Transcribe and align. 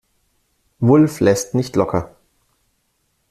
Wulff 0.79 1.19
lässt 1.19 1.53
nicht 1.53 1.75
locker. 1.75 2.15